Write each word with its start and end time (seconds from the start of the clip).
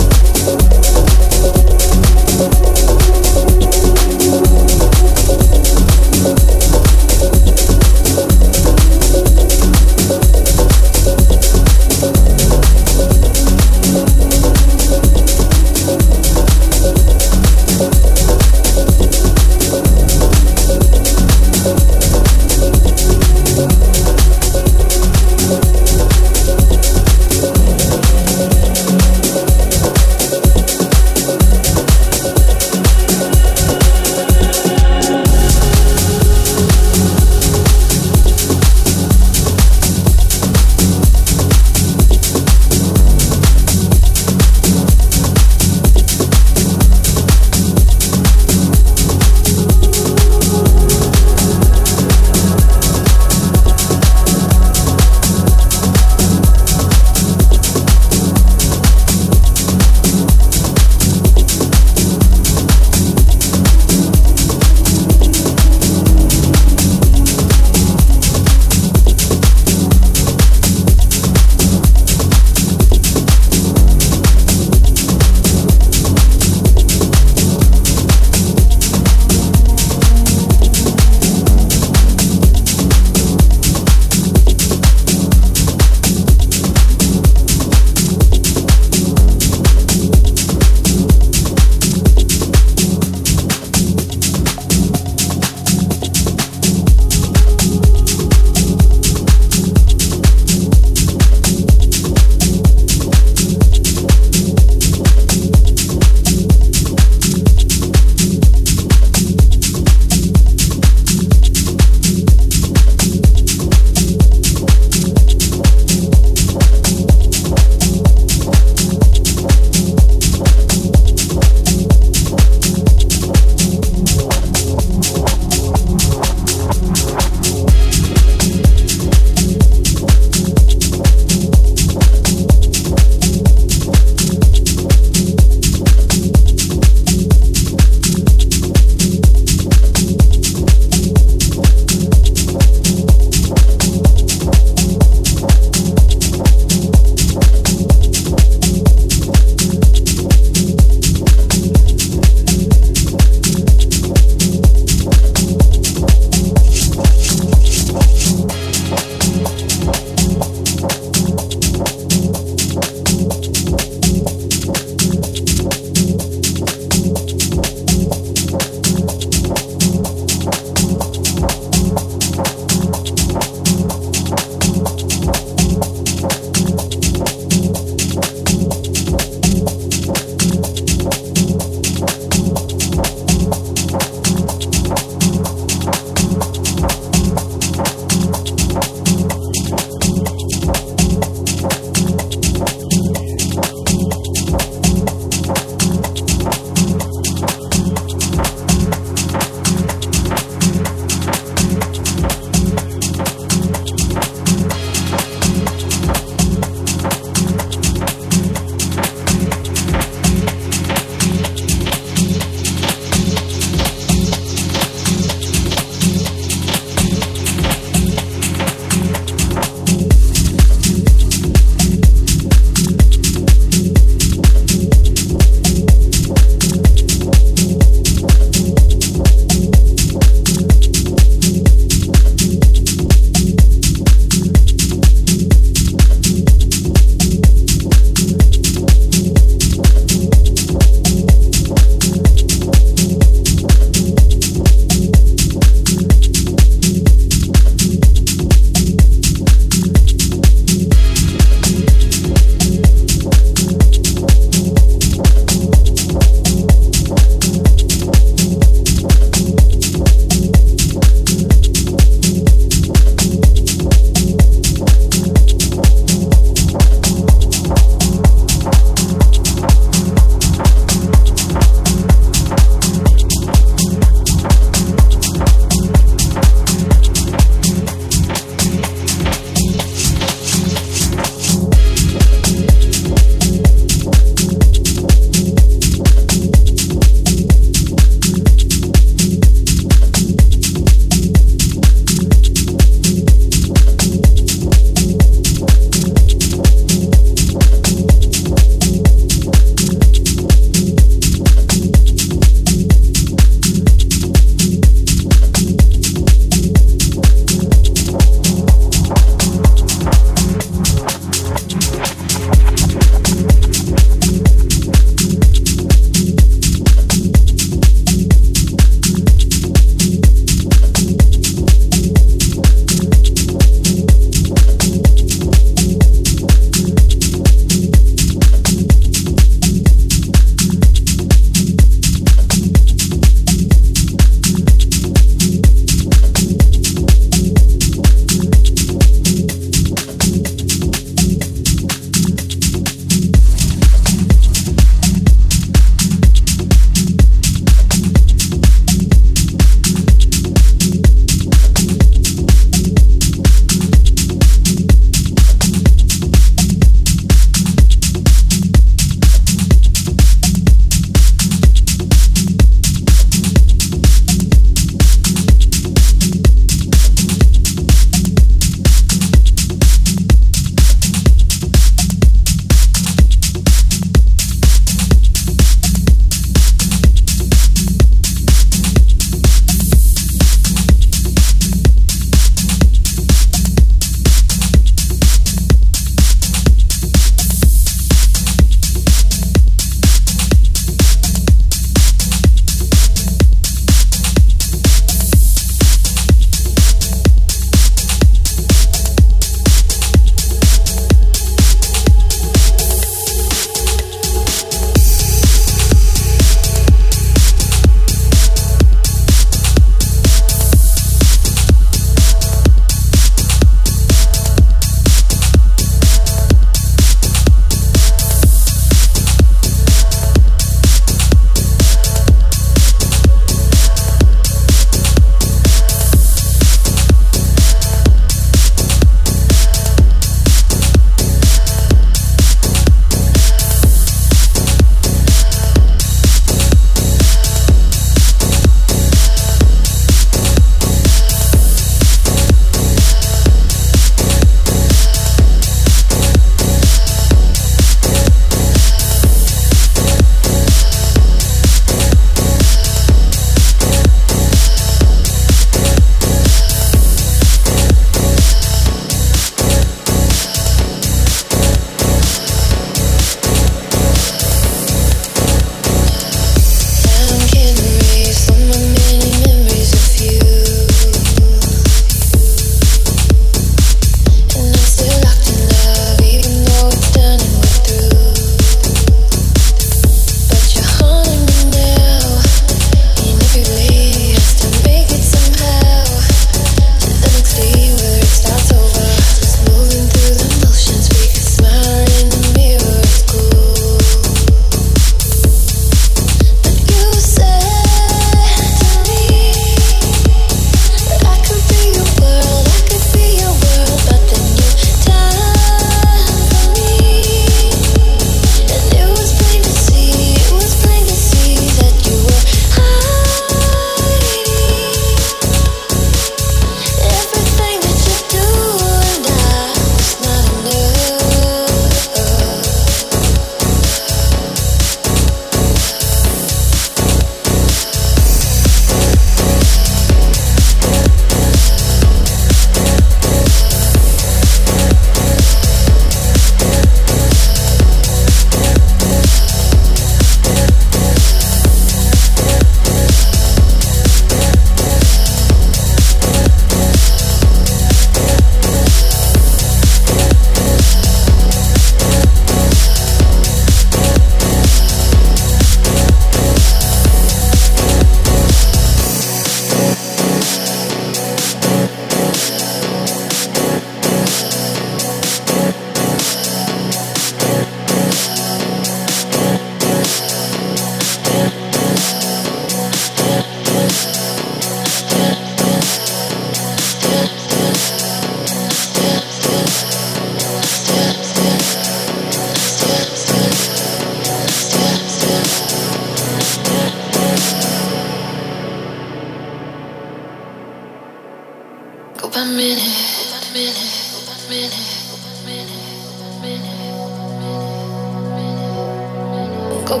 But 599.88 600.00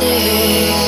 they 0.00 0.81